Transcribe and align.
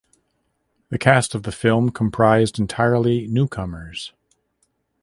The 0.89 0.97
cast 0.97 1.35
of 1.35 1.43
the 1.43 1.51
film 1.51 1.91
comprised 1.91 2.57
entirely 2.57 3.27
newcomers. 3.27 4.13